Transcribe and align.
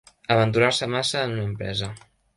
Aventurar-se 0.35 0.89
massa 0.95 1.23
en 1.27 1.37
una 1.37 1.47
empresa. 1.51 1.95